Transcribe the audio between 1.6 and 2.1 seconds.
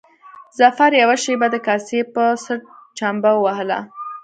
کاسې